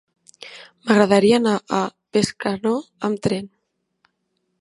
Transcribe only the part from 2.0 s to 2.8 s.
Bescanó